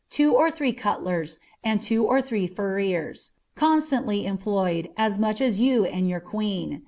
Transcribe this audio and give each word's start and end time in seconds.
two 0.09 0.33
or 0.33 0.49
three 0.49 0.73
cutlers, 0.73 1.39
and 1.63 1.79
twro 1.83 2.01
or 2.05 2.17
ihrm 2.17 2.51
Fuinti. 2.51 3.29
constantly 3.53 4.23
cinptoyed, 4.23 4.89
as 4.97 5.19
much 5.19 5.39
as 5.39 5.59
you 5.59 5.85
and 5.85 6.09
your 6.09 6.19
qae«n. 6.19 6.79